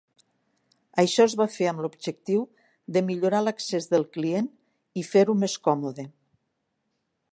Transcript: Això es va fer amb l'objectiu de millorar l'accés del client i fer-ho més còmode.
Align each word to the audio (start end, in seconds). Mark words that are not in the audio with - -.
Això 1.03 1.25
es 1.29 1.35
va 1.41 1.45
fer 1.55 1.67
amb 1.71 1.83
l'objectiu 1.85 2.41
de 2.97 3.03
millorar 3.11 3.43
l'accés 3.43 3.87
del 3.93 4.07
client 4.17 4.49
i 5.03 5.05
fer-ho 5.11 5.37
més 5.45 5.59
còmode. 5.69 6.07